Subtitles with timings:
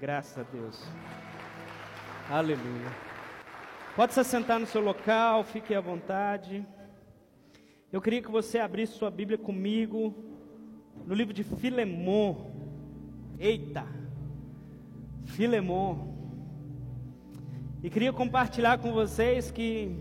[0.00, 0.80] Graças a Deus.
[2.30, 2.88] Aleluia.
[3.96, 6.64] Pode se sentar no seu local, fique à vontade.
[7.92, 10.14] Eu queria que você abrisse sua Bíblia comigo
[11.04, 12.36] no livro de Filemon.
[13.40, 13.84] Eita!
[15.24, 16.14] Filemon.
[17.82, 19.96] E queria compartilhar com vocês que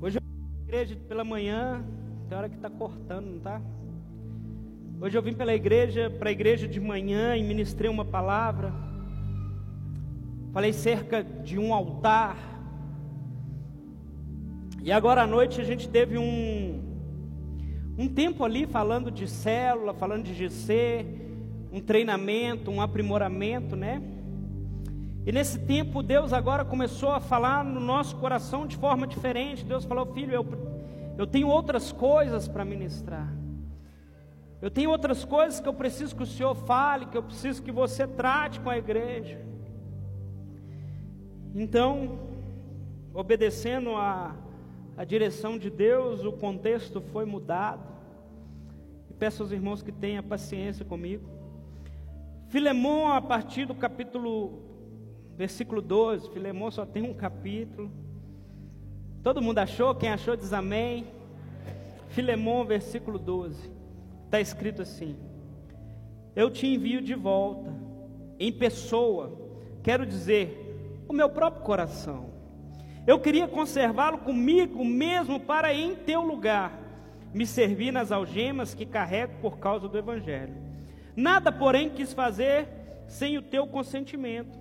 [0.00, 0.22] hoje eu
[0.64, 1.84] igreja pela manhã,
[2.28, 3.62] tem hora que está cortando, não está?
[4.98, 8.72] Hoje eu vim pela igreja, para a igreja de manhã e ministrei uma palavra.
[10.54, 12.38] Falei cerca de um altar.
[14.82, 16.82] E agora à noite a gente teve um
[17.98, 21.04] um tempo ali falando de célula, falando de GC,
[21.70, 24.02] um treinamento, um aprimoramento, né?
[25.26, 29.62] E nesse tempo Deus agora começou a falar no nosso coração de forma diferente.
[29.62, 30.46] Deus falou: "Filho, eu
[31.18, 33.45] eu tenho outras coisas para ministrar.
[34.66, 37.70] Eu tenho outras coisas que eu preciso que o Senhor fale, que eu preciso que
[37.70, 39.40] você trate com a igreja.
[41.54, 42.18] Então,
[43.14, 44.34] obedecendo a,
[44.96, 47.80] a direção de Deus, o contexto foi mudado.
[49.08, 51.28] E peço aos irmãos que tenham paciência comigo.
[52.48, 54.64] Filemão, a partir do capítulo,
[55.36, 57.88] versículo 12, Filemão só tem um capítulo.
[59.22, 59.94] Todo mundo achou?
[59.94, 61.06] Quem achou diz amém.
[62.08, 63.75] Filemão, versículo 12.
[64.36, 65.16] Está escrito assim:
[66.34, 67.72] Eu te envio de volta,
[68.38, 69.32] em pessoa,
[69.82, 72.26] quero dizer, o meu próprio coração.
[73.06, 76.78] Eu queria conservá-lo comigo mesmo para em teu lugar
[77.32, 80.54] me servir nas algemas que carrego por causa do Evangelho.
[81.16, 82.68] Nada, porém, quis fazer
[83.08, 84.58] sem o teu consentimento,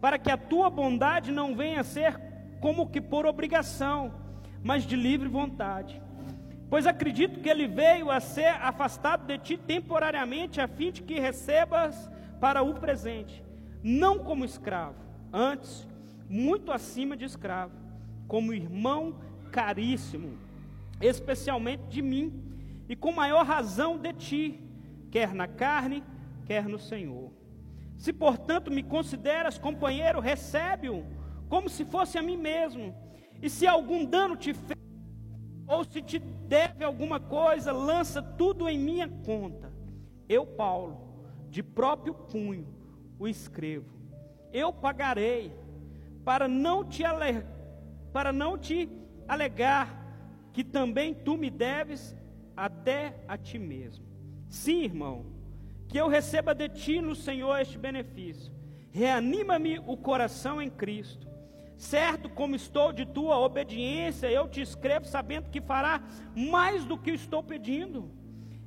[0.00, 2.16] para que a tua bondade não venha a ser
[2.60, 4.14] como que por obrigação,
[4.62, 6.00] mas de livre vontade.
[6.68, 11.20] Pois acredito que ele veio a ser afastado de ti temporariamente, a fim de que
[11.20, 13.44] recebas para o presente,
[13.82, 14.96] não como escravo,
[15.32, 15.86] antes,
[16.28, 17.72] muito acima de escravo,
[18.26, 19.20] como irmão
[19.52, 20.38] caríssimo,
[21.00, 22.42] especialmente de mim,
[22.88, 24.60] e com maior razão de ti,
[25.10, 26.02] quer na carne,
[26.44, 27.32] quer no Senhor.
[27.96, 31.04] Se portanto me consideras companheiro, recebe-o
[31.48, 32.94] como se fosse a mim mesmo.
[33.40, 34.76] E se algum dano te fez,
[35.66, 39.72] ou se te deve alguma coisa, lança tudo em minha conta.
[40.28, 41.00] Eu, Paulo,
[41.50, 42.66] de próprio punho,
[43.18, 43.96] o escrevo.
[44.52, 45.52] Eu pagarei,
[46.24, 47.02] para não te,
[48.12, 48.88] para não te
[49.26, 50.04] alegar
[50.52, 52.16] que também tu me deves
[52.56, 54.04] até a ti mesmo.
[54.48, 55.26] Sim, irmão,
[55.88, 58.52] que eu receba de ti no Senhor este benefício.
[58.90, 61.28] Reanima-me o coração em Cristo
[61.76, 66.02] Certo como estou de tua obediência, eu te escrevo sabendo que fará
[66.34, 68.10] mais do que estou pedindo.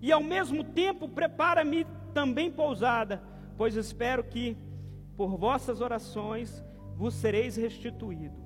[0.01, 3.21] E ao mesmo tempo prepara-me também pousada,
[3.57, 4.55] pois espero que
[5.17, 6.63] por vossas orações
[6.95, 8.37] vos sereis restituído.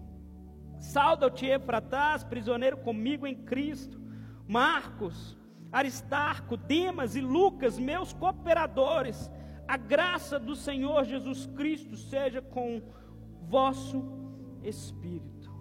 [0.79, 4.01] Salda-te, Efratás, prisioneiro comigo em Cristo.
[4.47, 5.37] Marcos,
[5.71, 9.29] Aristarco, Demas e Lucas, meus cooperadores.
[9.67, 12.81] A graça do Senhor Jesus Cristo seja com
[13.43, 14.22] vosso
[14.63, 15.51] Espírito.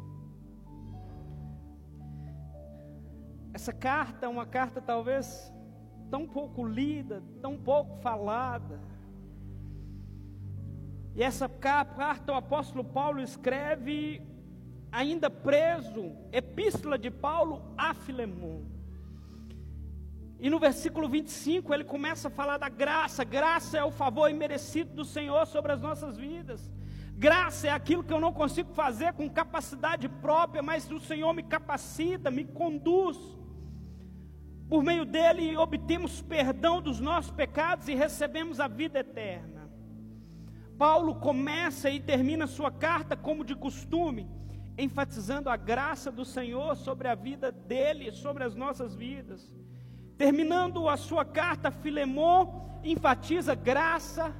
[3.54, 5.52] Essa carta é uma carta talvez
[6.10, 8.80] tão pouco lida, tão pouco falada.
[11.14, 14.22] E essa carta o apóstolo Paulo escreve
[14.90, 18.62] ainda preso, epístola de Paulo a Filemon.
[20.38, 24.92] E no versículo 25 ele começa a falar da graça, graça é o favor imerecido
[24.94, 26.70] do Senhor sobre as nossas vidas.
[27.22, 31.44] Graça é aquilo que eu não consigo fazer com capacidade própria, mas o Senhor me
[31.44, 33.16] capacita, me conduz.
[34.68, 39.70] Por meio dele obtemos perdão dos nossos pecados e recebemos a vida eterna.
[40.76, 44.28] Paulo começa e termina sua carta como de costume,
[44.76, 49.54] enfatizando a graça do Senhor sobre a vida dele, sobre as nossas vidas.
[50.18, 54.34] Terminando a sua carta, Filemon enfatiza graça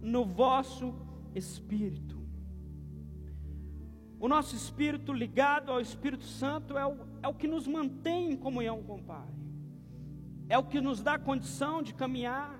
[0.00, 0.94] no vosso
[1.34, 2.13] espírito.
[4.24, 8.36] O nosso espírito ligado ao Espírito Santo é o, é o que nos mantém em
[8.38, 9.28] comunhão com o Pai,
[10.48, 12.58] é o que nos dá condição de caminhar.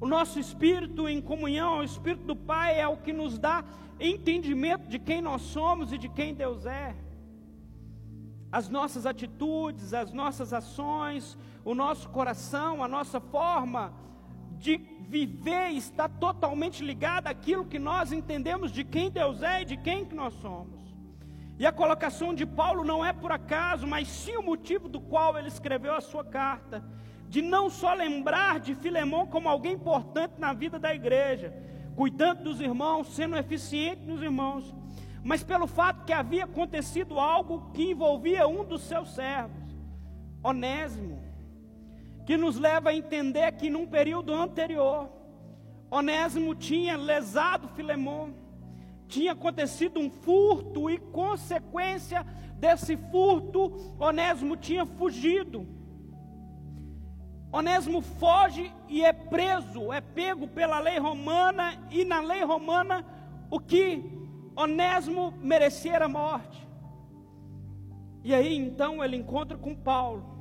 [0.00, 3.62] O nosso espírito em comunhão ao Espírito do Pai é o que nos dá
[4.00, 6.96] entendimento de quem nós somos e de quem Deus é.
[8.50, 13.92] As nossas atitudes, as nossas ações, o nosso coração, a nossa forma
[14.60, 14.76] de
[15.08, 20.04] viver está totalmente ligado àquilo que nós entendemos de quem Deus é e de quem
[20.04, 20.78] que nós somos.
[21.58, 25.36] E a colocação de Paulo não é por acaso, mas sim o motivo do qual
[25.38, 26.84] ele escreveu a sua carta.
[27.28, 31.54] de não só lembrar de Filemão como alguém importante na vida da igreja,
[31.94, 34.74] cuidando dos irmãos, sendo eficiente nos irmãos,
[35.22, 39.70] mas pelo fato que havia acontecido algo que envolvia um dos seus servos,
[40.42, 41.22] Onésimo,
[42.30, 45.10] que nos leva a entender que num período anterior,
[45.90, 48.32] Onésimo tinha lesado Filemão,
[49.08, 52.24] tinha acontecido um furto e consequência
[52.54, 55.66] desse furto, Onésimo tinha fugido.
[57.50, 63.04] Onésimo foge e é preso, é pego pela lei romana, e na lei romana,
[63.50, 64.04] o que
[64.54, 66.64] Onésimo merecia era morte.
[68.22, 70.39] E aí então ele encontra com Paulo.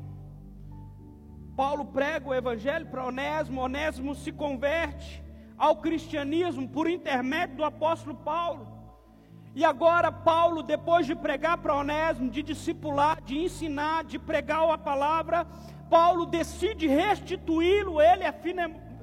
[1.59, 5.21] Paulo prega o evangelho para Onésimo, Onésimo se converte
[5.57, 8.65] ao cristianismo por intermédio do apóstolo Paulo.
[9.53, 14.77] E agora Paulo, depois de pregar para Onésimo, de discipular, de ensinar, de pregar a
[14.77, 15.45] palavra,
[15.89, 18.31] Paulo decide restituí-lo, ele é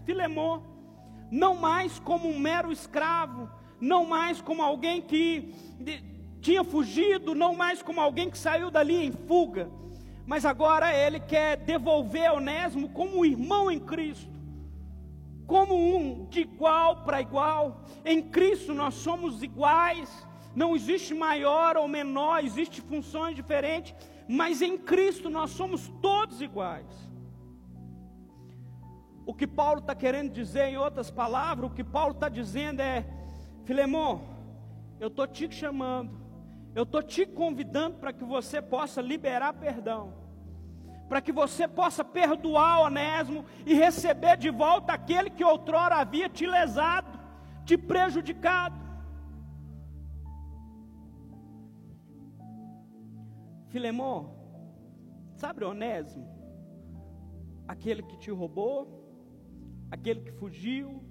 [0.06, 0.62] Filemon,
[1.30, 5.54] não mais como um mero escravo, não mais como alguém que
[6.40, 9.68] tinha fugido, não mais como alguém que saiu dali em fuga,
[10.26, 14.31] mas agora ele quer devolver Onésimo como um irmão em Cristo,
[15.46, 17.82] como um de igual para igual.
[18.05, 23.94] Em Cristo nós somos iguais, não existe maior ou menor, existe funções diferentes
[24.28, 26.87] mas em Cristo nós somos todos iguais.
[29.25, 33.05] O que Paulo está querendo dizer, em outras palavras, o que Paulo está dizendo é:
[33.64, 34.23] Filemão,
[35.00, 36.11] eu estou te chamando,
[36.76, 40.12] eu estou te convidando para que você possa liberar perdão,
[41.08, 46.46] para que você possa perdoar Onésimo e receber de volta aquele que outrora havia te
[46.46, 47.19] lesado,
[47.64, 48.76] te prejudicado.
[53.69, 54.37] Filemão,
[55.34, 56.28] sabe Onésimo?
[57.67, 58.78] Aquele que te roubou,
[59.90, 61.02] aquele que fugiu.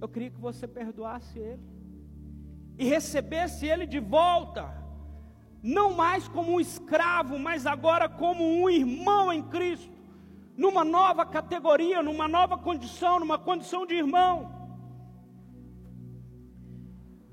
[0.00, 1.73] Eu queria que você perdoasse ele
[2.78, 4.72] e recebesse ele de volta,
[5.62, 9.92] não mais como um escravo, mas agora como um irmão em Cristo,
[10.56, 14.52] numa nova categoria, numa nova condição, numa condição de irmão.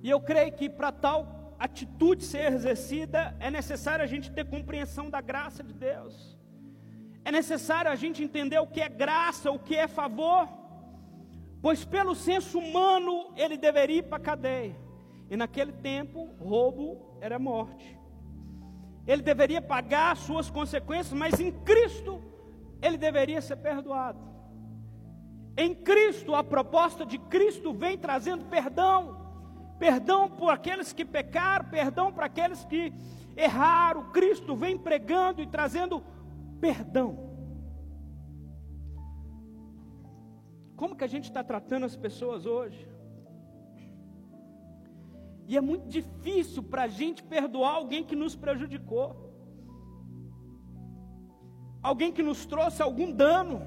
[0.02, 5.10] E eu creio que para tal atitude ser exercida, é necessário a gente ter compreensão
[5.12, 6.36] da graça de Deus.
[7.24, 10.50] É necessário a gente entender o que é graça, o que é favor.
[11.62, 14.76] Pois pelo senso humano ele deveria ir para a cadeia.
[15.32, 17.98] E naquele tempo, roubo era morte.
[19.08, 22.22] Ele deveria pagar as suas consequências, mas em Cristo
[22.80, 24.20] ele deveria ser perdoado.
[25.58, 29.22] Em Cristo, a proposta de Cristo vem trazendo perdão
[29.82, 32.94] perdão por aqueles que pecaram, perdão para aqueles que
[33.36, 34.12] erraram.
[34.12, 36.04] Cristo vem pregando e trazendo
[36.60, 37.18] perdão.
[40.76, 42.91] Como que a gente está tratando as pessoas hoje?
[45.48, 49.08] E é muito difícil para a gente perdoar alguém que nos prejudicou,
[51.82, 53.62] alguém que nos trouxe algum dano.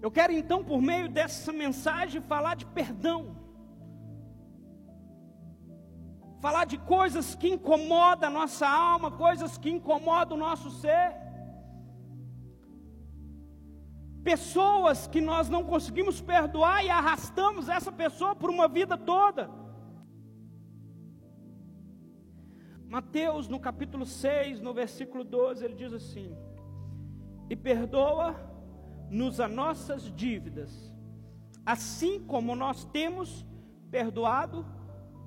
[0.00, 3.36] Eu quero então, por meio dessa mensagem, falar de perdão.
[6.40, 11.21] Falar de coisas que incomodam a nossa alma, coisas que incomodam o nosso ser.
[14.22, 19.50] Pessoas que nós não conseguimos perdoar e arrastamos essa pessoa por uma vida toda.
[22.86, 26.36] Mateus, no capítulo 6, no versículo 12, ele diz assim:
[27.50, 28.36] E perdoa
[29.10, 30.92] nos as nossas dívidas,
[31.64, 33.46] assim como nós temos
[33.90, 34.64] perdoado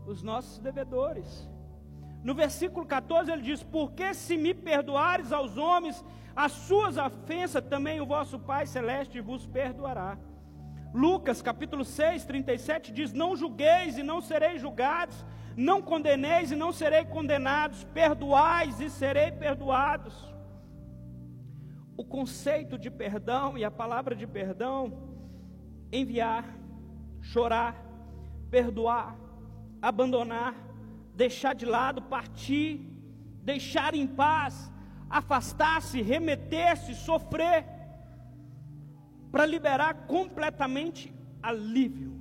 [0.07, 1.49] os nossos devedores.
[2.27, 6.03] No versículo 14 ele diz: Porque se me perdoares aos homens
[6.35, 10.17] as suas ofensas, também o vosso Pai Celeste vos perdoará.
[10.93, 16.71] Lucas capítulo 6, 37 diz: Não julgueis e não sereis julgados, não condeneis e não
[16.71, 20.35] serei condenados, perdoais e serei perdoados
[21.97, 24.91] o conceito de perdão e a palavra de perdão,
[25.91, 26.45] enviar,
[27.21, 27.75] chorar,
[28.49, 29.15] perdoar,
[29.81, 30.53] abandonar,
[31.15, 32.79] deixar de lado, partir,
[33.43, 34.71] deixar em paz,
[35.09, 37.65] afastar-se, remeter-se, sofrer,
[39.31, 42.13] para liberar completamente alívio.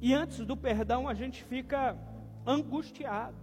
[0.00, 1.96] E antes do perdão a gente fica
[2.46, 3.36] angustiado.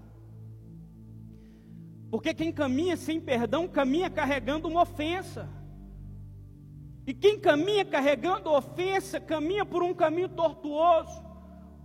[2.10, 5.50] Porque quem caminha sem perdão caminha carregando uma ofensa.
[7.06, 11.25] E quem caminha carregando ofensa caminha por um caminho tortuoso,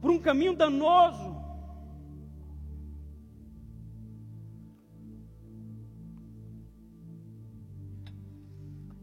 [0.00, 1.36] por um caminho danoso.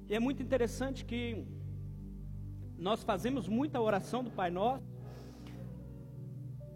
[0.10, 1.46] E é muito interessante que
[2.78, 4.86] nós fazemos muita oração do Pai Nosso,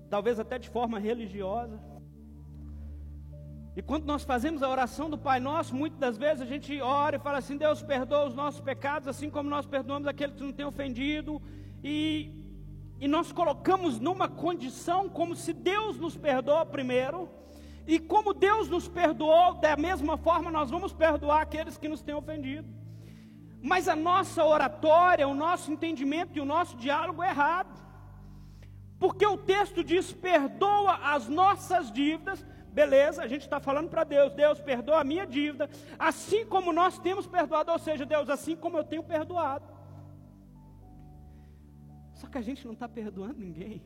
[0.10, 1.80] talvez até de forma religiosa.
[3.74, 7.16] E quando nós fazemos a oração do Pai Nosso, muitas das vezes a gente ora
[7.16, 10.54] e fala assim: Deus perdoa os nossos pecados, assim como nós perdoamos aqueles que nos
[10.54, 11.42] têm ofendido.
[11.82, 12.40] E
[13.01, 17.27] e nós colocamos numa condição como se Deus nos perdoa primeiro,
[17.88, 22.13] e como Deus nos perdoou, da mesma forma nós vamos perdoar aqueles que nos têm
[22.13, 22.70] ofendido.
[23.60, 27.75] Mas a nossa oratória, o nosso entendimento e o nosso diálogo é errado.
[29.00, 32.46] Porque o texto diz: perdoa as nossas dívidas.
[32.72, 35.67] Beleza, a gente está falando para Deus: Deus, perdoa a minha dívida,
[35.98, 39.81] assim como nós temos perdoado, ou seja, Deus, assim como eu tenho perdoado.
[42.22, 43.82] Só que a gente não está perdoando ninguém.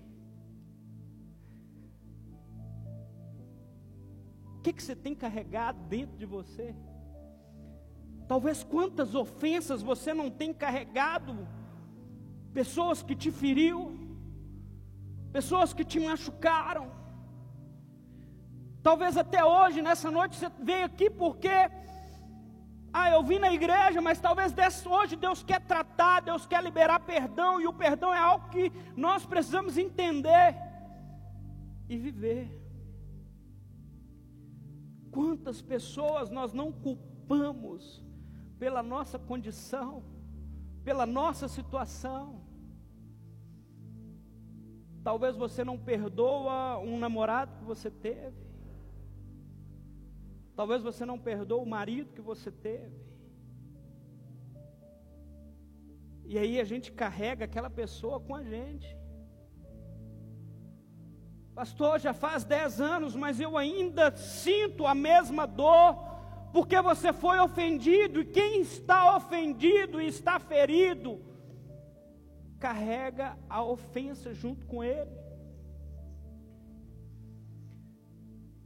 [4.58, 6.75] O que, que você tem carregado dentro de você?
[8.27, 11.48] Talvez quantas ofensas você não tem carregado,
[12.54, 13.80] pessoas que te feriu,
[15.32, 16.92] pessoas que te machucaram.
[18.84, 21.56] Talvez até hoje, nessa noite, você veio aqui porque,
[22.98, 24.54] ah, eu vim na igreja, mas talvez
[24.86, 29.25] hoje Deus quer tratar, Deus quer liberar perdão, e o perdão é algo que nós
[29.25, 30.56] precisamos entender
[31.90, 32.48] e viver.
[35.12, 38.02] Quantas pessoas nós não culpamos
[38.58, 40.02] pela nossa condição,
[40.86, 42.42] pela nossa situação.
[45.04, 48.45] Talvez você não perdoa um namorado que você teve.
[50.55, 52.95] Talvez você não perdoa o marido que você teve.
[56.25, 58.97] E aí a gente carrega aquela pessoa com a gente.
[61.53, 66.15] Pastor, já faz dez anos, mas eu ainda sinto a mesma dor
[66.51, 71.21] porque você foi ofendido, e quem está ofendido e está ferido,
[72.57, 75.12] carrega a ofensa junto com ele.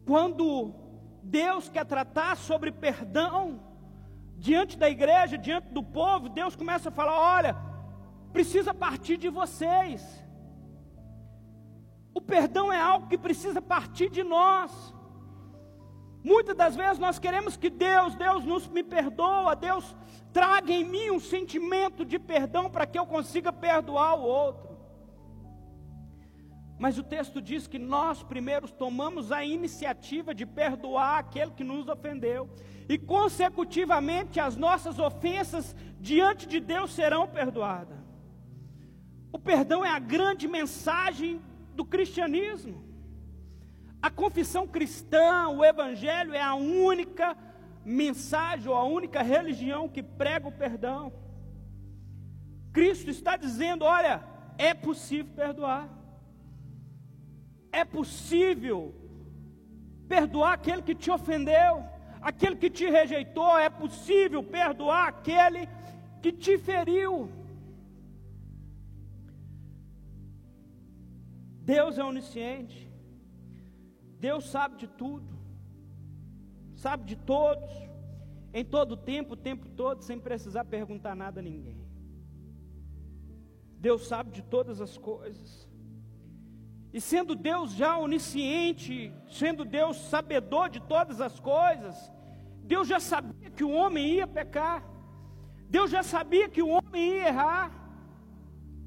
[0.06, 0.89] Quando
[1.30, 3.62] Deus quer tratar sobre perdão,
[4.36, 7.56] diante da igreja, diante do povo, Deus começa a falar: olha,
[8.34, 10.02] precisa partir de vocês.
[12.14, 14.72] O perdão é algo que precisa partir de nós.
[16.24, 19.96] Muitas das vezes nós queremos que Deus, Deus nos me perdoa, Deus
[20.34, 24.69] traga em mim um sentimento de perdão para que eu consiga perdoar o outro.
[26.80, 31.90] Mas o texto diz que nós primeiros tomamos a iniciativa de perdoar aquele que nos
[31.90, 32.50] ofendeu,
[32.88, 38.00] e consecutivamente as nossas ofensas diante de Deus serão perdoadas.
[39.32, 41.42] O perdão é a grande mensagem
[41.76, 42.82] do cristianismo.
[44.02, 47.38] A confissão cristã, o Evangelho é a única
[47.84, 51.12] mensagem ou a única religião que prega o perdão.
[52.72, 54.24] Cristo está dizendo: olha,
[54.58, 55.90] é possível perdoar,
[57.72, 58.94] é possível
[60.08, 61.84] perdoar aquele que te ofendeu,
[62.22, 65.68] aquele que te rejeitou, é possível perdoar aquele
[66.22, 67.30] que te feriu.
[71.62, 72.90] Deus é onisciente.
[74.20, 75.30] Deus sabe de tudo,
[76.76, 77.72] sabe de todos,
[78.54, 81.88] em todo tempo, o tempo todo, sem precisar perguntar nada a ninguém.
[83.78, 85.69] Deus sabe de todas as coisas.
[86.92, 92.12] E sendo Deus já onisciente, sendo Deus sabedor de todas as coisas,
[92.64, 94.84] Deus já sabia que o homem ia pecar.
[95.70, 97.72] Deus já sabia que o homem ia errar.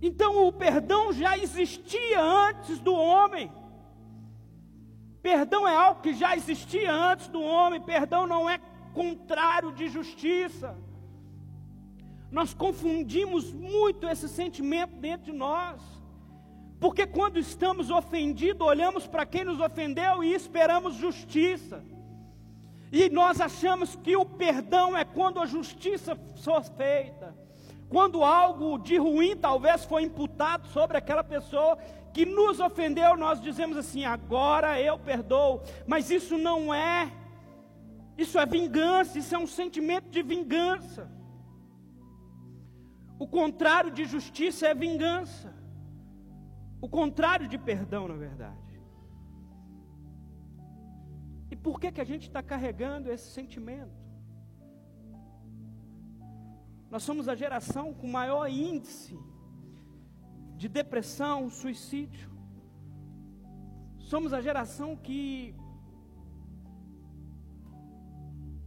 [0.00, 3.52] Então o perdão já existia antes do homem.
[5.22, 8.58] Perdão é algo que já existia antes do homem, perdão não é
[8.92, 10.76] contrário de justiça.
[12.32, 15.80] Nós confundimos muito esse sentimento dentro de nós,
[16.82, 21.80] porque quando estamos ofendidos, olhamos para quem nos ofendeu e esperamos justiça.
[22.90, 27.36] E nós achamos que o perdão é quando a justiça for feita,
[27.88, 31.78] quando algo de ruim talvez foi imputado sobre aquela pessoa
[32.12, 37.12] que nos ofendeu, nós dizemos assim: agora eu perdoo, mas isso não é,
[38.18, 41.08] isso é vingança, isso é um sentimento de vingança.
[43.20, 45.61] O contrário de justiça é vingança,
[46.84, 48.72] o contrário de perdão, na verdade.
[51.48, 54.02] E por que, que a gente está carregando esse sentimento?
[56.90, 59.16] Nós somos a geração com maior índice
[60.56, 62.28] de depressão, suicídio.
[63.98, 65.54] Somos a geração que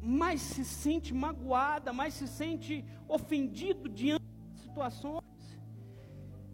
[0.01, 5.34] mais se sente magoada, mais se sente ofendido diante das situações.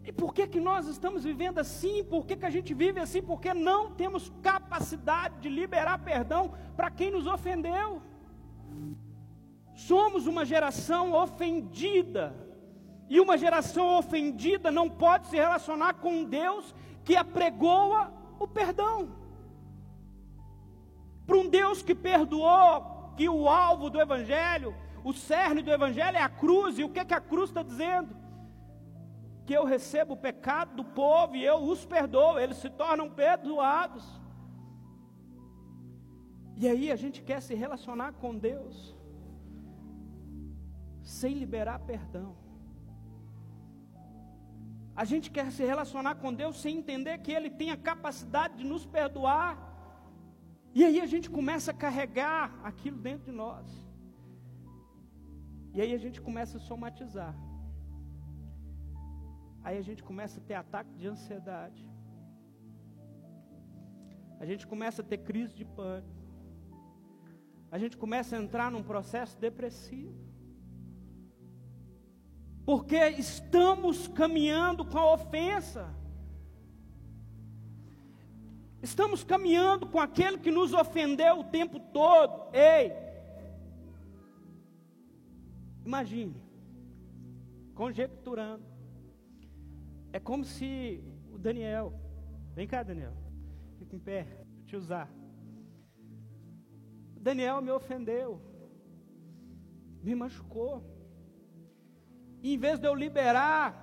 [0.04, 2.02] E por que, que nós estamos vivendo assim?
[2.02, 3.22] Por que, que a gente vive assim?
[3.22, 8.02] Porque não temos capacidade de liberar perdão para quem nos ofendeu.
[9.74, 12.34] Somos uma geração ofendida.
[13.08, 19.10] E uma geração ofendida não pode se relacionar com um Deus que apregoa o perdão.
[21.26, 26.22] Para um Deus que perdoou, que o alvo do Evangelho, o cerne do Evangelho é
[26.22, 28.21] a cruz, e o que, que a cruz está dizendo?
[29.46, 34.04] Que eu recebo o pecado do povo e eu os perdoo, eles se tornam perdoados.
[36.56, 38.96] E aí a gente quer se relacionar com Deus
[41.02, 42.36] sem liberar perdão.
[44.94, 48.64] A gente quer se relacionar com Deus sem entender que Ele tem a capacidade de
[48.64, 49.70] nos perdoar.
[50.74, 53.66] E aí a gente começa a carregar aquilo dentro de nós.
[55.74, 57.34] E aí a gente começa a somatizar.
[59.64, 61.88] Aí a gente começa a ter ataque de ansiedade.
[64.40, 66.22] A gente começa a ter crise de pânico.
[67.70, 70.32] A gente começa a entrar num processo depressivo
[72.64, 75.88] porque estamos caminhando com a ofensa.
[78.80, 82.48] Estamos caminhando com aquele que nos ofendeu o tempo todo.
[82.52, 82.92] Ei!
[85.84, 86.34] Imagine,
[87.74, 88.64] conjecturando.
[90.12, 91.02] É como se
[91.32, 91.92] o Daniel,
[92.54, 93.14] vem cá, Daniel,
[93.78, 94.26] fica em pé,
[94.56, 95.08] vou te usar.
[97.16, 98.40] O Daniel me ofendeu,
[100.02, 100.84] me machucou.
[102.42, 103.82] E em vez de eu liberar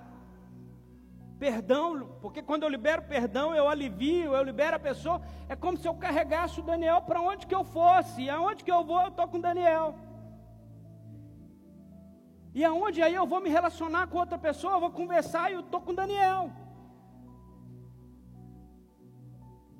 [1.38, 5.88] perdão, porque quando eu libero perdão, eu alivio, eu libero a pessoa, é como se
[5.88, 9.26] eu carregasse o Daniel para onde que eu fosse, aonde que eu vou, eu estou
[9.26, 9.94] com o Daniel.
[12.52, 15.60] E aonde aí eu vou me relacionar com outra pessoa, eu vou conversar e eu
[15.60, 16.50] estou com Daniel.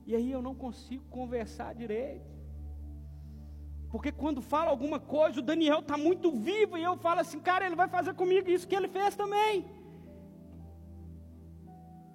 [0.07, 2.31] E aí eu não consigo conversar direito.
[3.91, 7.67] Porque quando fala alguma coisa, o Daniel está muito vivo e eu falo assim, cara,
[7.67, 9.65] ele vai fazer comigo isso que ele fez também.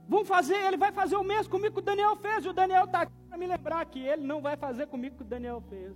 [0.07, 2.45] Vamos fazer, ele vai fazer o mesmo comigo que o Daniel fez.
[2.45, 5.17] E o Daniel está aqui para me lembrar que ele não vai fazer comigo o
[5.17, 5.93] que o Daniel fez.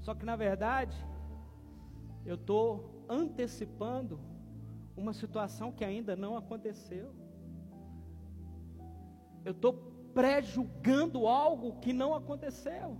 [0.00, 0.96] Só que na verdade,
[2.24, 4.20] eu estou antecipando
[4.96, 7.14] uma situação que ainda não aconteceu.
[9.44, 9.72] Eu estou
[10.12, 12.98] pré-julgando algo que não aconteceu.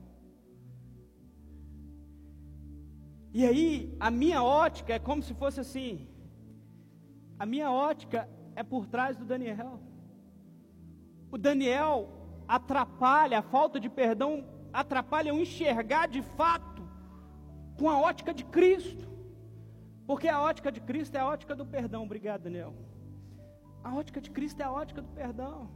[3.32, 6.08] E aí, a minha ótica é como se fosse assim:
[7.38, 9.80] a minha ótica é por trás do Daniel.
[11.30, 12.08] O Daniel
[12.46, 16.87] atrapalha, a falta de perdão atrapalha eu enxergar de fato
[17.78, 19.06] com a ótica de Cristo.
[20.06, 22.02] Porque a ótica de Cristo é a ótica do perdão.
[22.04, 22.74] Obrigado, Daniel.
[23.84, 25.68] A ótica de Cristo é a ótica do perdão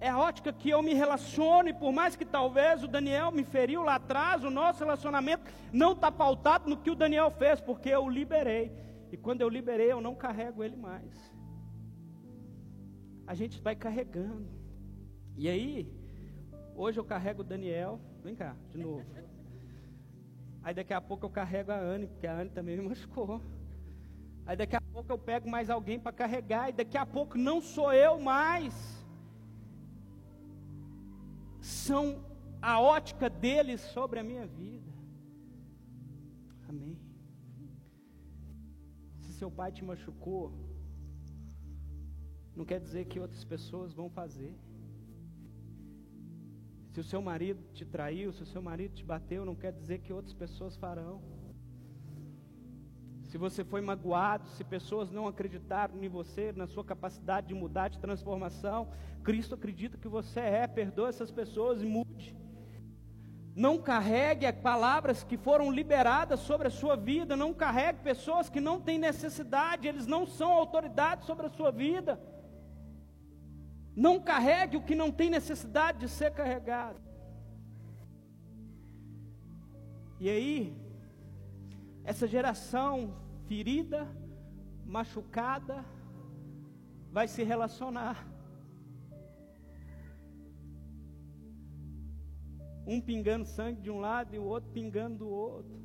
[0.00, 3.44] é a ótica que eu me relaciono, e por mais que talvez o Daniel me
[3.44, 7.90] feriu lá atrás, o nosso relacionamento não está pautado no que o Daniel fez, porque
[7.90, 8.72] eu liberei.
[9.12, 11.14] E quando eu liberei, eu não carrego ele mais.
[13.26, 14.48] A gente vai carregando.
[15.36, 15.92] E aí,
[16.74, 19.04] hoje eu carrego o Daniel, vem cá, de novo.
[20.62, 23.40] Aí daqui a pouco eu carrego a Anne, porque a Anne também me machucou.
[24.46, 27.60] Aí daqui a pouco eu pego mais alguém para carregar, e daqui a pouco não
[27.60, 29.00] sou eu mais
[31.60, 32.24] são
[32.60, 34.90] a ótica deles sobre a minha vida.
[36.68, 36.98] Amém.
[39.20, 40.52] Se seu pai te machucou,
[42.54, 44.54] não quer dizer que outras pessoas vão fazer.
[46.90, 50.00] Se o seu marido te traiu, se o seu marido te bateu, não quer dizer
[50.00, 51.22] que outras pessoas farão.
[53.30, 57.86] Se você foi magoado, se pessoas não acreditaram em você, na sua capacidade de mudar,
[57.86, 58.88] de transformação,
[59.22, 62.36] Cristo acredita que você é, perdoa essas pessoas e mude.
[63.54, 68.80] Não carregue palavras que foram liberadas sobre a sua vida, não carregue pessoas que não
[68.80, 72.20] têm necessidade, eles não são autoridade sobre a sua vida.
[73.94, 77.00] Não carregue o que não tem necessidade de ser carregado.
[80.18, 80.76] E aí,
[82.04, 84.06] essa geração ferida,
[84.84, 85.84] machucada,
[87.10, 88.26] vai se relacionar.
[92.86, 95.80] Um pingando sangue de um lado e o outro pingando do outro.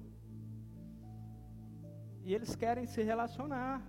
[2.23, 3.81] E eles querem se relacionar.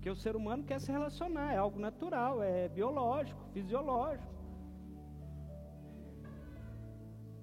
[0.00, 4.32] Porque o ser humano quer se relacionar, é algo natural, é biológico, fisiológico.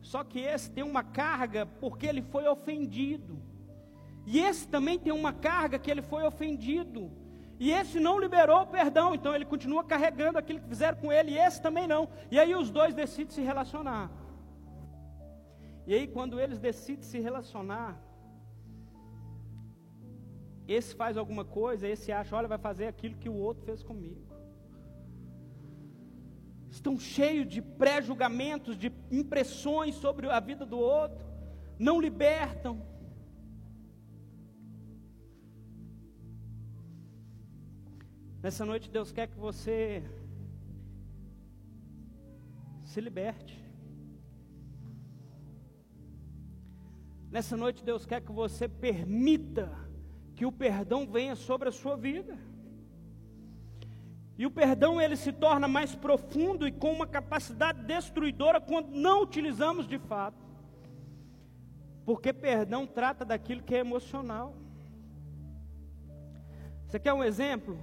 [0.02, 3.40] Só que esse tem uma carga porque ele foi ofendido.
[4.26, 7.12] E esse também tem uma carga que ele foi ofendido.
[7.60, 11.34] E esse não liberou o perdão, então ele continua carregando aquilo que fizeram com ele,
[11.34, 12.10] e esse também não.
[12.32, 14.10] E aí os dois decidem se relacionar.
[15.86, 18.02] E aí, quando eles decidem se relacionar,
[20.68, 24.22] esse faz alguma coisa, esse acha, olha, vai fazer aquilo que o outro fez comigo.
[26.70, 31.26] Estão cheios de pré-julgamentos, de impressões sobre a vida do outro,
[31.80, 32.86] não libertam.
[38.44, 40.04] Nessa noite, Deus quer que você
[42.84, 43.58] se liberte.
[47.32, 49.87] Nessa noite, Deus quer que você permita
[50.38, 52.38] que o perdão venha sobre a sua vida.
[54.38, 59.24] E o perdão ele se torna mais profundo e com uma capacidade destruidora quando não
[59.24, 60.46] utilizamos de fato.
[62.06, 64.54] Porque perdão trata daquilo que é emocional.
[66.86, 67.76] Você quer um exemplo?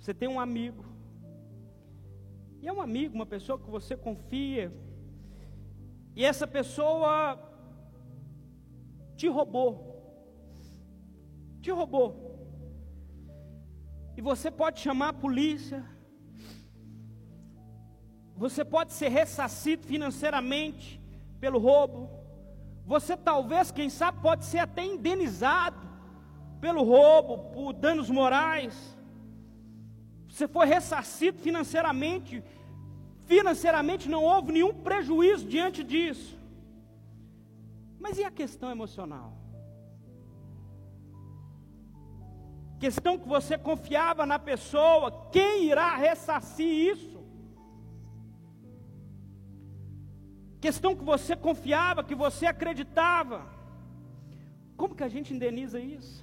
[0.00, 0.84] Você tem um amigo.
[2.60, 4.72] E é um amigo, uma pessoa que você confia.
[6.16, 7.38] E essa pessoa
[9.16, 9.91] te roubou.
[11.62, 12.10] Te roubou.
[14.16, 15.84] E você pode chamar a polícia.
[18.36, 21.00] Você pode ser ressarcido financeiramente
[21.40, 22.10] pelo roubo.
[22.84, 25.80] Você talvez, quem sabe, pode ser até indenizado
[26.60, 28.74] pelo roubo, por danos morais.
[30.28, 32.42] Você foi ressarcido financeiramente.
[33.26, 36.36] Financeiramente não houve nenhum prejuízo diante disso.
[38.00, 39.41] Mas e a questão emocional?
[42.82, 47.18] Questão que você confiava na pessoa, quem irá ressarcir isso?
[50.60, 53.38] Questão que você confiava, que você acreditava.
[54.76, 56.18] Como que a gente indeniza isso?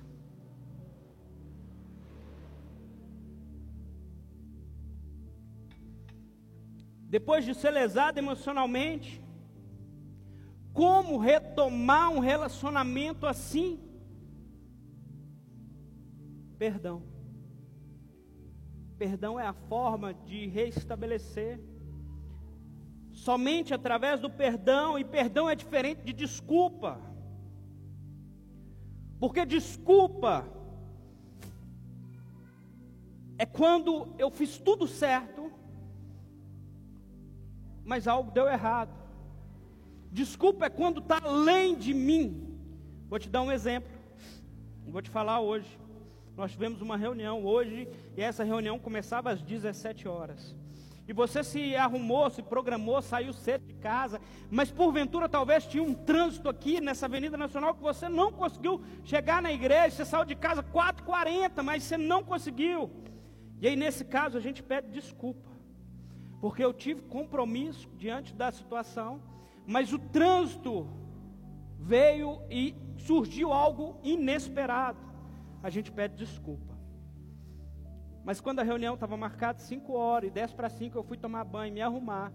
[7.17, 9.11] Depois de ser lesado emocionalmente,
[10.73, 13.88] como retomar um relacionamento assim?
[16.59, 17.01] Perdão.
[18.97, 21.57] Perdão é a forma de restabelecer.
[23.13, 26.99] Somente através do perdão, e perdão é diferente de desculpa.
[29.21, 30.45] Porque desculpa
[33.37, 35.49] é quando eu fiz tudo certo,
[37.85, 38.93] mas algo deu errado.
[40.11, 42.59] Desculpa é quando está além de mim.
[43.07, 43.97] Vou te dar um exemplo.
[44.85, 45.78] Vou te falar hoje.
[46.39, 50.55] Nós tivemos uma reunião hoje e essa reunião começava às 17 horas.
[51.05, 55.93] E você se arrumou, se programou, saiu cedo de casa, mas porventura talvez tinha um
[55.93, 60.33] trânsito aqui nessa Avenida Nacional que você não conseguiu chegar na igreja, você saiu de
[60.33, 62.89] casa 4h40, mas você não conseguiu.
[63.59, 65.49] E aí nesse caso a gente pede desculpa,
[66.39, 69.21] porque eu tive compromisso diante da situação,
[69.67, 70.87] mas o trânsito
[71.77, 75.08] veio e surgiu algo inesperado
[75.61, 76.77] a gente pede desculpa.
[78.23, 81.43] Mas quando a reunião estava marcada 5 horas e 10 para 5, eu fui tomar
[81.43, 82.31] banho, me arrumar.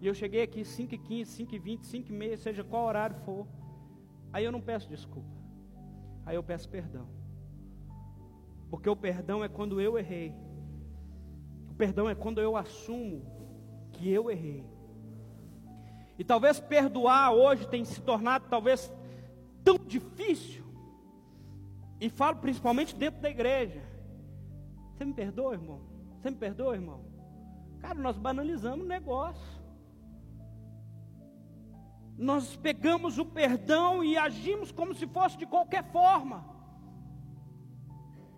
[0.00, 2.86] E eu cheguei aqui 5 e 15, 5 e 20, 5 e meia, seja qual
[2.86, 3.46] horário for.
[4.32, 5.36] Aí eu não peço desculpa.
[6.26, 7.08] Aí eu peço perdão.
[8.70, 10.34] Porque o perdão é quando eu errei.
[11.70, 13.22] O perdão é quando eu assumo
[13.92, 14.64] que eu errei.
[16.18, 18.92] E talvez perdoar hoje tenha se tornado talvez
[19.64, 20.67] tão difícil
[22.00, 23.82] e falo principalmente dentro da igreja.
[24.94, 25.80] Você me perdoa, irmão?
[26.20, 27.04] Você me perdoa, irmão?
[27.80, 29.58] Cara, nós banalizamos o negócio.
[32.16, 36.44] Nós pegamos o perdão e agimos como se fosse de qualquer forma.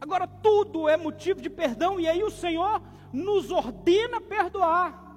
[0.01, 5.09] Agora tudo é motivo de perdão e aí o Senhor nos ordena perdoar.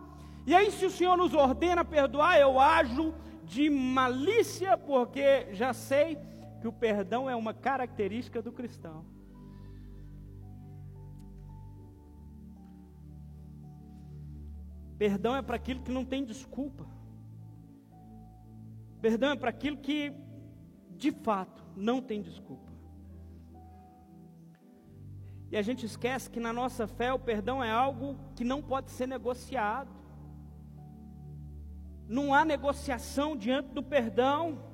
[0.45, 6.17] E aí se o Senhor nos ordena perdoar, eu ajo de malícia porque já sei
[6.63, 9.03] que o perdão é uma característica do cristão.
[14.97, 16.87] Perdão é para aquilo que não tem desculpa.
[19.01, 20.13] Perdão é para aquilo que,
[20.91, 22.71] de fato, não tem desculpa.
[25.51, 28.89] E a gente esquece que na nossa fé o perdão é algo que não pode
[28.89, 29.91] ser negociado.
[32.07, 34.72] Não há negociação diante do perdão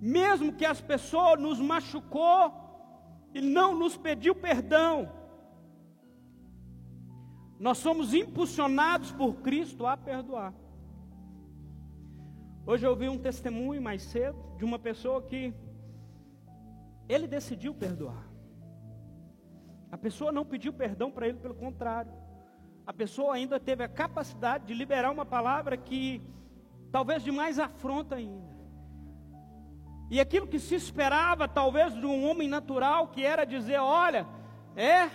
[0.00, 2.52] mesmo que as pessoas nos machucou
[3.34, 5.12] e não nos pediu perdão,
[7.58, 10.54] nós somos impulsionados por Cristo a perdoar.
[12.66, 15.52] Hoje eu ouvi um testemunho mais cedo de uma pessoa que
[17.06, 18.26] ele decidiu perdoar.
[19.92, 22.12] A pessoa não pediu perdão para ele, pelo contrário.
[22.86, 26.22] A pessoa ainda teve a capacidade de liberar uma palavra que
[26.90, 28.49] talvez de mais afronta ainda.
[30.10, 34.26] E aquilo que se esperava, talvez, de um homem natural, que era dizer: Olha,
[34.74, 35.08] é,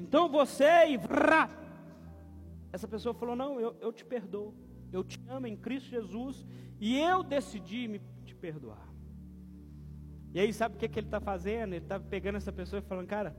[0.00, 0.98] então você e.
[2.72, 4.54] Essa pessoa falou: Não, eu, eu te perdoo.
[4.90, 6.44] Eu te amo em Cristo Jesus
[6.80, 8.88] e eu decidi me te perdoar.
[10.32, 11.74] E aí, sabe o que, que ele está fazendo?
[11.74, 13.36] Ele está pegando essa pessoa e falando: Cara,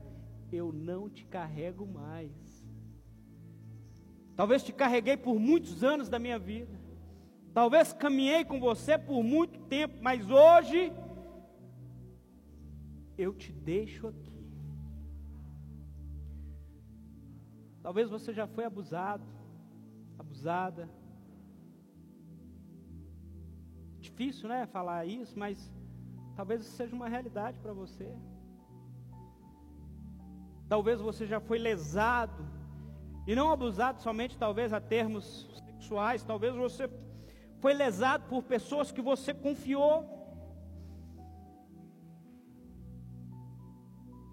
[0.51, 2.63] eu não te carrego mais.
[4.35, 6.80] Talvez te carreguei por muitos anos da minha vida.
[7.53, 10.93] Talvez caminhei com você por muito tempo, mas hoje
[13.17, 14.31] eu te deixo aqui.
[17.83, 19.25] Talvez você já foi abusado,
[20.17, 20.89] abusada.
[23.99, 25.71] Difícil, né, falar isso, mas
[26.35, 28.15] talvez isso seja uma realidade para você.
[30.69, 32.47] Talvez você já foi lesado
[33.27, 36.89] e não abusado somente talvez a termos sexuais, talvez você
[37.61, 39.95] foi lesado por pessoas que você confiou.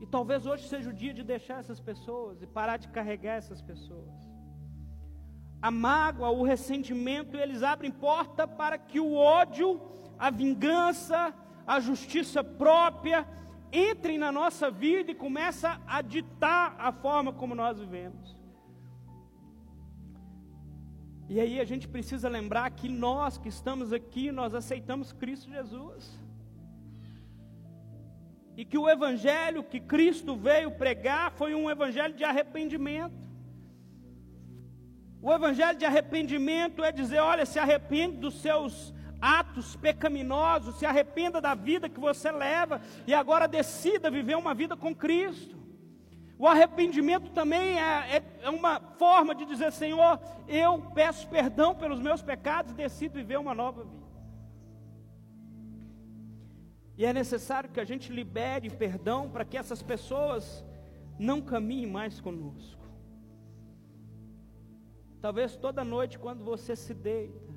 [0.01, 3.61] E talvez hoje seja o dia de deixar essas pessoas e parar de carregar essas
[3.61, 4.17] pessoas.
[5.61, 9.81] A mágoa, o ressentimento, eles abrem porta para que o ódio,
[10.19, 11.35] a vingança,
[11.67, 13.27] a justiça própria
[13.73, 18.38] entrem na nossa vida e começa a ditar a forma como nós vivemos.
[21.29, 26.19] E aí a gente precisa lembrar que nós que estamos aqui, nós aceitamos Cristo Jesus.
[28.57, 33.29] E que o evangelho que Cristo veio pregar foi um evangelho de arrependimento.
[35.21, 41.41] O evangelho de arrependimento é dizer, olha, se arrepende dos seus atos pecaminosos, se arrependa
[41.41, 45.59] da vida que você leva e agora decida viver uma vida com Cristo.
[46.38, 51.98] O arrependimento também é, é, é, uma forma de dizer: Senhor, eu peço perdão pelos
[51.98, 54.07] meus pecados e decido viver uma nova vida.
[56.96, 60.64] E é necessário que a gente libere perdão para que essas pessoas
[61.18, 62.87] não caminhem mais conosco.
[65.20, 67.48] Talvez toda noite, quando você se deita,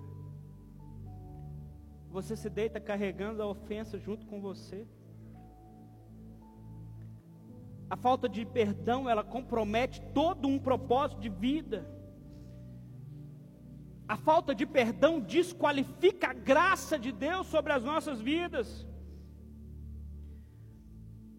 [2.10, 4.88] você se deita carregando a ofensa junto com você.
[7.91, 11.86] A falta de perdão, ela compromete todo um propósito de vida.
[14.08, 18.88] A falta de perdão desqualifica a graça de Deus sobre as nossas vidas.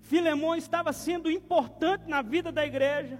[0.02, 3.18] Filemão estava sendo importante na vida da igreja.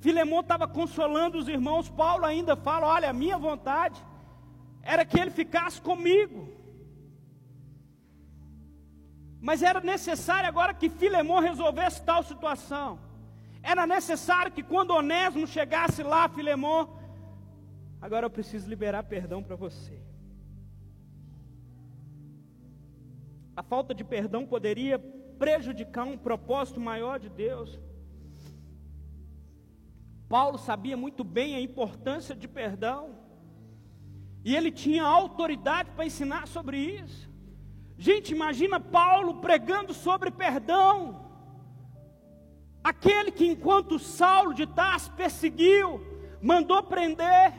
[0.00, 1.90] Filemão estava consolando os irmãos.
[1.90, 4.02] Paulo ainda fala: Olha, a minha vontade
[4.80, 6.48] era que ele ficasse comigo.
[9.48, 12.98] Mas era necessário agora que Filemão resolvesse tal situação.
[13.62, 16.98] Era necessário que quando Onésimo chegasse lá, Filemão,
[18.00, 20.00] agora eu preciso liberar perdão para você.
[23.54, 24.98] A falta de perdão poderia
[25.38, 27.78] prejudicar um propósito maior de Deus.
[30.26, 33.18] Paulo sabia muito bem a importância de perdão,
[34.42, 37.33] e ele tinha autoridade para ensinar sobre isso.
[38.06, 41.24] Gente, imagina Paulo pregando sobre perdão.
[42.90, 46.02] Aquele que, enquanto Saulo de Tarso perseguiu,
[46.42, 47.54] mandou prender.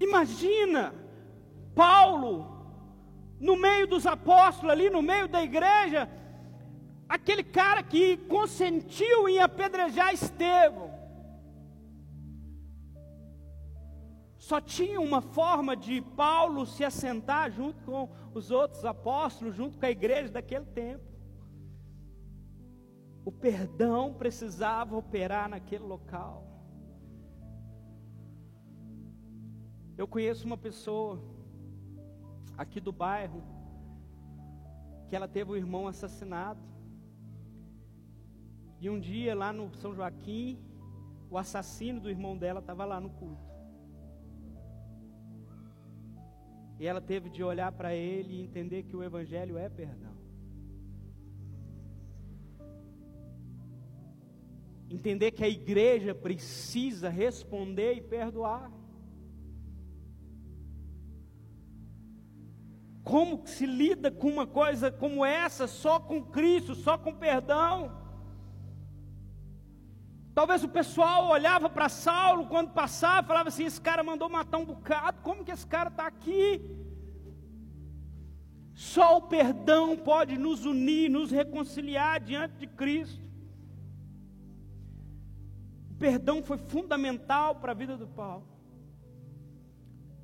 [0.00, 0.92] Imagina
[1.72, 2.32] Paulo,
[3.38, 6.10] no meio dos apóstolos, ali no meio da igreja,
[7.08, 10.91] aquele cara que consentiu em apedrejar Estevão.
[14.52, 19.86] Só tinha uma forma de Paulo se assentar junto com os outros apóstolos, junto com
[19.86, 21.02] a igreja daquele tempo.
[23.24, 26.46] O perdão precisava operar naquele local.
[29.96, 31.18] Eu conheço uma pessoa
[32.58, 33.42] aqui do bairro
[35.08, 36.60] que ela teve um irmão assassinado.
[38.78, 40.62] E um dia lá no São Joaquim,
[41.30, 43.51] o assassino do irmão dela estava lá no culto.
[46.78, 50.12] E ela teve de olhar para ele e entender que o Evangelho é perdão.
[54.90, 58.70] Entender que a igreja precisa responder e perdoar.
[63.02, 68.01] Como se lida com uma coisa como essa, só com Cristo, só com perdão?
[70.34, 74.64] Talvez o pessoal olhava para Saulo quando passava, falava assim: esse cara mandou matar um
[74.64, 76.60] bocado, como que esse cara está aqui?
[78.74, 83.22] Só o perdão pode nos unir, nos reconciliar diante de Cristo.
[85.90, 88.46] O perdão foi fundamental para a vida do Paulo.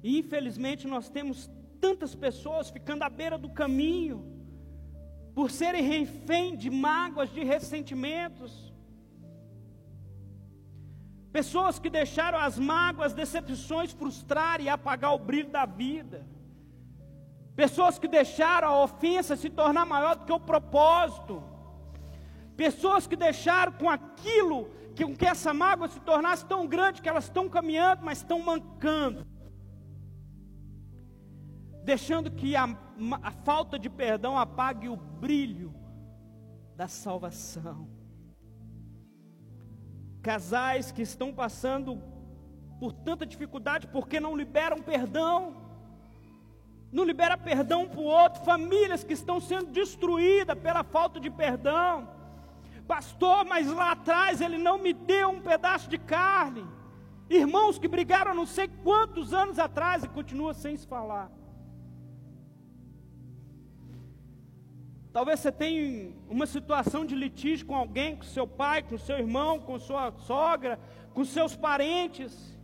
[0.03, 4.25] E infelizmente nós temos tantas pessoas ficando à beira do caminho,
[5.35, 8.68] por serem refém de mágoas, de ressentimentos.
[11.33, 16.27] Pessoas que deixaram as mágoas, decepções frustrar e apagar o brilho da vida.
[17.55, 21.43] Pessoas que deixaram a ofensa se tornar maior do que o propósito.
[22.57, 27.09] Pessoas que deixaram com aquilo, que, com que essa mágoa se tornasse tão grande que
[27.09, 29.27] elas estão caminhando, mas estão mancando
[31.89, 32.65] deixando que a,
[33.23, 35.75] a falta de perdão apague o brilho
[36.77, 37.89] da salvação.
[40.29, 42.03] Casais que estão passando
[42.79, 45.57] por tanta dificuldade porque não liberam perdão,
[46.93, 52.07] não libera perdão para o outro, famílias que estão sendo destruídas pela falta de perdão.
[52.87, 56.67] Pastor, mas lá atrás ele não me deu um pedaço de carne.
[57.31, 61.31] Irmãos que brigaram não sei quantos anos atrás e continuam sem se falar.
[65.19, 69.59] Talvez você tenha uma situação de litígio com alguém, com seu pai, com seu irmão,
[69.59, 70.79] com sua sogra,
[71.13, 72.57] com seus parentes.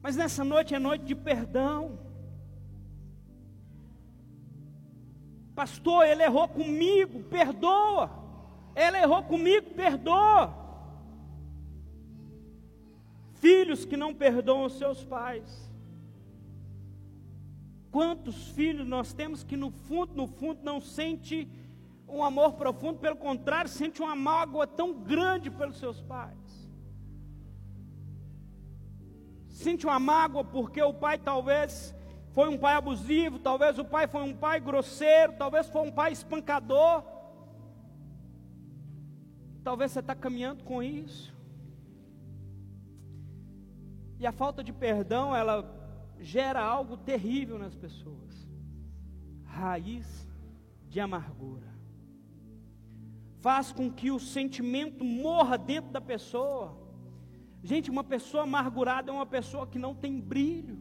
[0.00, 1.98] Mas nessa noite é noite de perdão.
[5.54, 8.10] Pastor, ele errou comigo, perdoa.
[8.74, 10.54] Ela errou comigo, perdoa.
[13.34, 15.69] Filhos que não perdoam os seus pais.
[17.90, 21.48] Quantos filhos nós temos que no fundo, no fundo, não sente
[22.08, 26.38] um amor profundo, pelo contrário, sente uma mágoa tão grande pelos seus pais.
[29.48, 31.94] Sente uma mágoa porque o pai talvez
[32.32, 36.12] foi um pai abusivo, talvez o pai foi um pai grosseiro, talvez foi um pai
[36.12, 37.02] espancador.
[39.62, 41.34] Talvez você está caminhando com isso.
[44.18, 45.79] E a falta de perdão, ela
[46.20, 48.50] gera algo terrível nas pessoas
[49.50, 50.26] raiz
[50.88, 51.68] de amargura.
[53.40, 56.76] Faz com que o sentimento morra dentro da pessoa.
[57.62, 60.78] Gente, uma pessoa amargurada é uma pessoa que não tem brilho.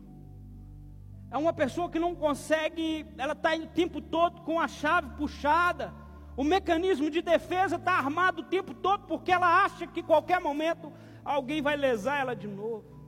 [1.32, 5.94] É uma pessoa que não consegue, ela está o tempo todo com a chave puxada.
[6.36, 10.92] O mecanismo de defesa está armado o tempo todo porque ela acha que qualquer momento
[11.24, 12.99] alguém vai lesar ela de novo.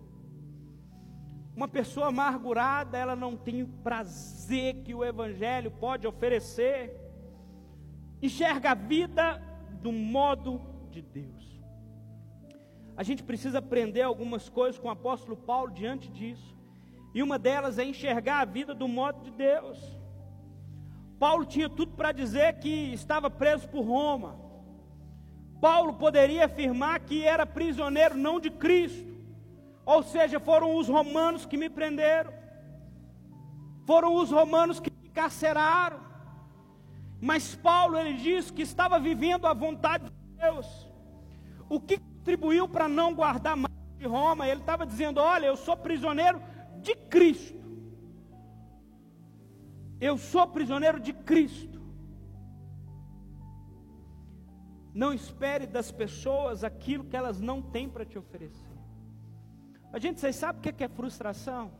[1.55, 6.95] Uma pessoa amargurada, ela não tem o prazer que o Evangelho pode oferecer.
[8.21, 9.41] Enxerga a vida
[9.81, 11.61] do modo de Deus.
[12.95, 16.55] A gente precisa aprender algumas coisas com o apóstolo Paulo diante disso.
[17.13, 19.99] E uma delas é enxergar a vida do modo de Deus.
[21.19, 24.39] Paulo tinha tudo para dizer que estava preso por Roma.
[25.59, 29.10] Paulo poderia afirmar que era prisioneiro não de Cristo,
[29.85, 32.33] ou seja, foram os romanos que me prenderam,
[33.85, 35.99] foram os romanos que me carceraram.
[37.19, 40.87] Mas Paulo ele diz que estava vivendo a vontade de Deus.
[41.69, 44.47] O que contribuiu para não guardar mais de Roma?
[44.47, 46.41] Ele estava dizendo: Olha, eu sou prisioneiro
[46.79, 47.61] de Cristo.
[49.99, 51.79] Eu sou prisioneiro de Cristo.
[54.93, 58.70] Não espere das pessoas aquilo que elas não têm para te oferecer.
[59.93, 61.71] A gente, vocês sabem o que é frustração?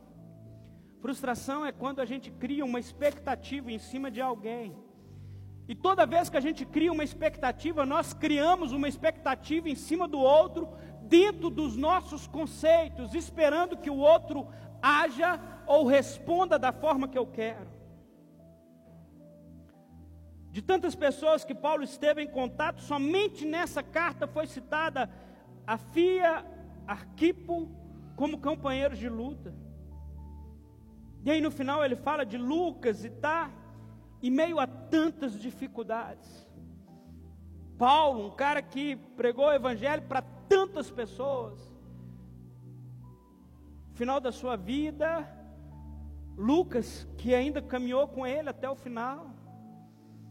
[1.00, 4.76] Frustração é quando a gente cria uma expectativa em cima de alguém.
[5.68, 10.08] E toda vez que a gente cria uma expectativa, nós criamos uma expectativa em cima
[10.08, 10.70] do outro,
[11.04, 14.48] dentro dos nossos conceitos, esperando que o outro
[14.82, 17.72] haja ou responda da forma que eu quero.
[20.52, 25.10] De tantas pessoas que Paulo esteve em contato, somente nessa carta foi citada
[25.66, 26.46] a Fia,
[26.86, 27.81] Arquipo
[28.22, 29.52] como companheiros de luta.
[31.24, 33.50] E aí no final ele fala de Lucas e tá
[34.22, 36.48] em meio a tantas dificuldades.
[37.80, 41.60] Paulo, um cara que pregou o evangelho para tantas pessoas.
[43.96, 45.28] Final da sua vida,
[46.38, 49.32] Lucas, que ainda caminhou com ele até o final.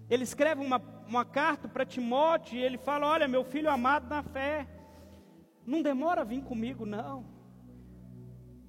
[0.09, 4.22] Ele escreve uma, uma carta para Timóteo e ele fala: Olha, meu filho amado na
[4.22, 4.68] fé,
[5.66, 7.39] não demora a vir comigo, não.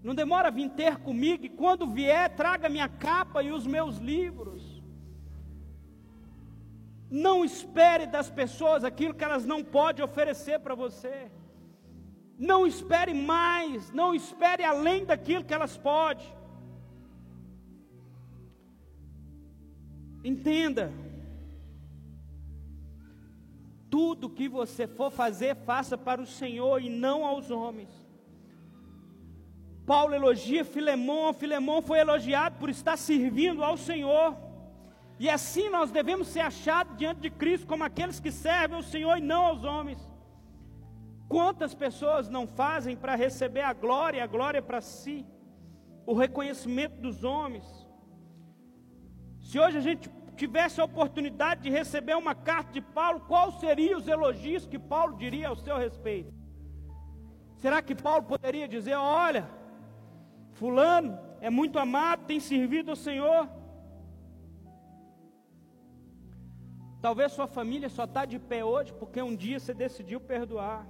[0.04, 3.98] Não demora a vir ter comigo, e quando vier, traga minha capa e os meus
[3.98, 4.82] livros.
[7.10, 11.30] Não espere das pessoas aquilo que elas não podem oferecer para você.
[12.38, 16.26] Não espere mais, não espere além daquilo que elas podem.
[20.24, 20.92] Entenda.
[23.90, 28.01] Tudo que você for fazer, faça para o Senhor e não aos homens.
[29.92, 34.38] Paulo elogia Filemão, Filemão foi elogiado por estar servindo ao Senhor.
[35.20, 39.18] E assim nós devemos ser achados diante de Cristo como aqueles que servem ao Senhor
[39.18, 40.00] e não aos homens.
[41.28, 45.26] Quantas pessoas não fazem para receber a glória, a glória para si,
[46.06, 47.68] o reconhecimento dos homens?
[49.42, 54.00] Se hoje a gente tivesse a oportunidade de receber uma carta de Paulo, quais seriam
[54.00, 56.34] os elogios que Paulo diria ao seu respeito?
[57.58, 59.60] Será que Paulo poderia dizer: olha,
[60.62, 63.50] Fulano é muito amado, tem servido ao Senhor?
[67.02, 70.88] Talvez sua família só está de pé hoje porque um dia você decidiu perdoar.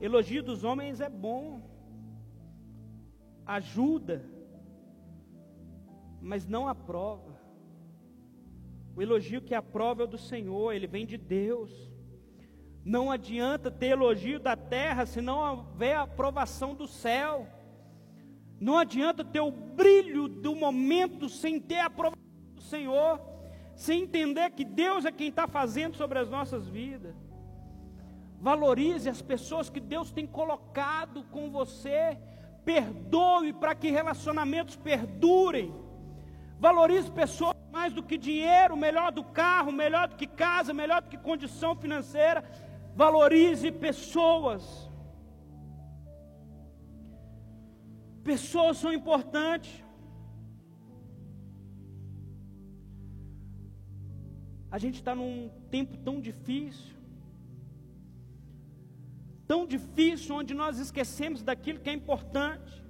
[0.00, 1.60] Elogio dos homens é bom,
[3.44, 4.24] ajuda,
[6.22, 7.38] mas não aprova.
[8.96, 11.70] O elogio que aprova é o do Senhor, ele vem de Deus.
[12.86, 17.48] Não adianta ter elogio da terra se não houver aprovação do céu.
[18.60, 22.22] Não adianta ter o brilho do momento sem ter a aprovação
[22.54, 23.20] do Senhor,
[23.74, 27.16] sem entender que Deus é quem está fazendo sobre as nossas vidas.
[28.40, 32.16] Valorize as pessoas que Deus tem colocado com você.
[32.64, 35.74] Perdoe para que relacionamentos perdurem.
[36.60, 41.08] Valorize pessoas mais do que dinheiro, melhor do carro, melhor do que casa, melhor do
[41.08, 42.44] que condição financeira.
[43.02, 44.62] Valorize pessoas.
[48.24, 49.84] Pessoas são importantes.
[54.70, 56.96] A gente está num tempo tão difícil,
[59.46, 62.82] tão difícil, onde nós esquecemos daquilo que é importante.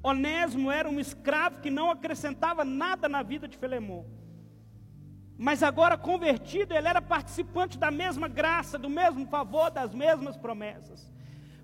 [0.00, 4.19] Onésimo era um escravo que não acrescentava nada na vida de Filemão.
[5.42, 11.10] Mas agora convertido, ele era participante da mesma graça, do mesmo favor, das mesmas promessas.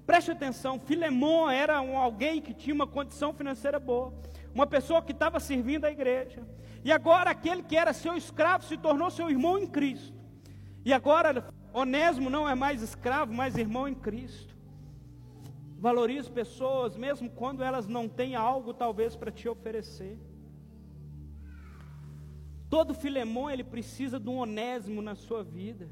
[0.06, 4.14] Preste atenção, Filemon era um, alguém que tinha uma condição financeira boa,
[4.54, 6.42] uma pessoa que estava servindo a igreja.
[6.82, 10.18] E agora aquele que era seu escravo se tornou seu irmão em Cristo.
[10.82, 14.56] E agora Onésimo não é mais escravo, mas irmão em Cristo.
[15.78, 20.18] Valorize pessoas, mesmo quando elas não têm algo talvez para te oferecer.
[22.68, 25.88] Todo Filemão ele precisa de um Onésimo na sua vida.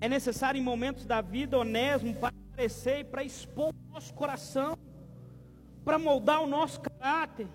[0.00, 4.76] É necessário em momentos da vida onésimo para aparecer e para expor o nosso coração,
[5.82, 7.48] para moldar o nosso caráter,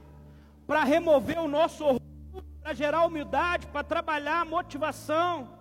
[0.66, 5.60] para remover o nosso orgulho, para gerar humildade, para trabalhar a motivação.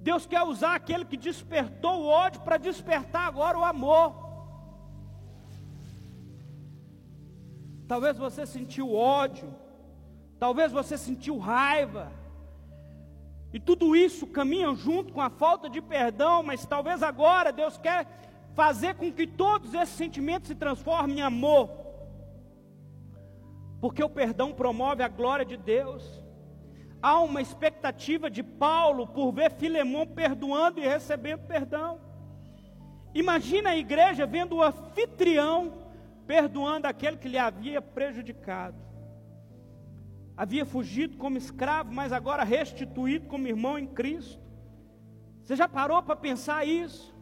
[0.00, 4.23] Deus quer usar aquele que despertou o ódio para despertar agora o amor.
[7.86, 9.52] Talvez você sentiu ódio,
[10.38, 12.10] talvez você sentiu raiva,
[13.54, 18.04] e tudo isso caminha junto com a falta de perdão, mas talvez agora Deus quer
[18.52, 21.70] fazer com que todos esses sentimentos se transformem em amor.
[23.80, 26.20] Porque o perdão promove a glória de Deus.
[27.00, 32.00] Há uma expectativa de Paulo por ver Filemão perdoando e recebendo perdão.
[33.14, 35.83] Imagina a igreja vendo o anfitrião
[36.26, 38.84] perdoando aquele que lhe havia prejudicado
[40.36, 44.42] havia fugido como escravo, mas agora restituído como irmão em Cristo.
[45.44, 47.14] Você já parou para pensar isso?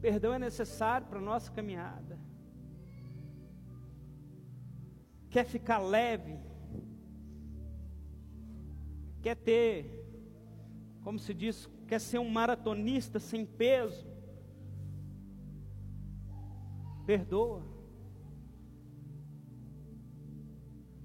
[0.00, 2.18] Perdão é necessário para a nossa caminhada.
[5.30, 6.38] Quer ficar leve?
[9.22, 9.84] Quer ter,
[11.02, 14.07] como se diz, quer ser um maratonista sem peso?
[17.08, 17.62] Perdoa.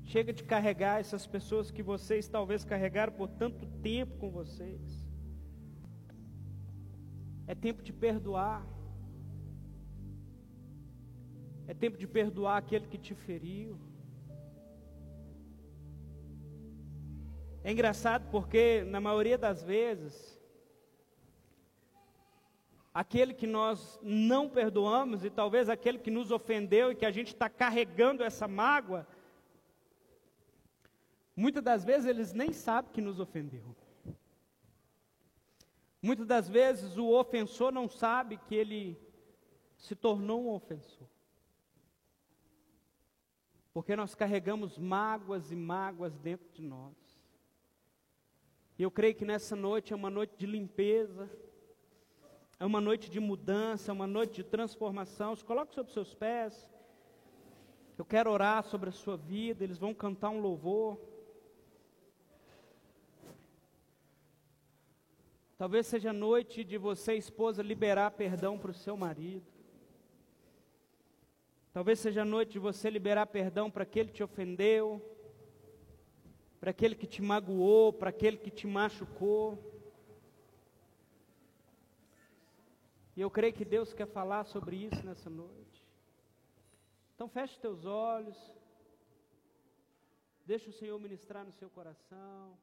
[0.03, 5.07] Chega de carregar essas pessoas que vocês talvez carregaram por tanto tempo com vocês.
[7.47, 8.67] É tempo de perdoar.
[11.67, 13.79] É tempo de perdoar aquele que te feriu.
[17.63, 20.37] É engraçado porque, na maioria das vezes,
[22.93, 27.29] aquele que nós não perdoamos, e talvez aquele que nos ofendeu e que a gente
[27.33, 29.07] está carregando essa mágoa,
[31.35, 33.75] Muitas das vezes eles nem sabem que nos ofendeu.
[36.01, 38.99] Muitas das vezes o ofensor não sabe que ele
[39.77, 41.07] se tornou um ofensor.
[43.73, 46.93] Porque nós carregamos mágoas e mágoas dentro de nós.
[48.77, 51.31] E eu creio que nessa noite é uma noite de limpeza,
[52.63, 55.35] é uma noite de mudança, é uma noite de transformação.
[55.35, 56.71] Se coloque sobre seus pés.
[57.97, 60.97] Eu quero orar sobre a sua vida, eles vão cantar um louvor.
[65.57, 69.45] Talvez seja a noite de você, esposa, liberar perdão para o seu marido.
[71.73, 75.01] Talvez seja a noite de você liberar perdão para aquele que te ofendeu,
[76.61, 79.72] para aquele que te magoou, para aquele que te machucou.
[83.15, 85.85] E eu creio que Deus quer falar sobre isso nessa noite.
[87.15, 88.37] Então feche teus olhos.
[90.45, 92.57] Deixa o Senhor ministrar no seu coração.